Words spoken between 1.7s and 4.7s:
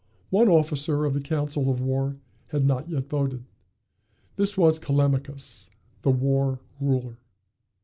war had not yet voted. This